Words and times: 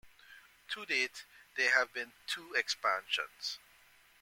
To 0.69 0.83
date, 0.83 1.25
there 1.57 1.69
have 1.77 1.93
been 1.93 2.11
two 2.25 2.55
expansions. 2.55 3.59